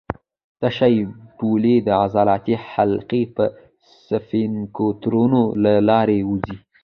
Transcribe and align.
تشې 0.61 0.95
بولې 1.37 1.75
د 1.85 1.87
عضلاتي 2.01 2.55
حلقې 2.69 3.21
یا 3.35 3.43
سفینکترونو 4.07 5.41
له 5.63 5.73
لارې 5.89 6.19
ووځي. 6.23 6.57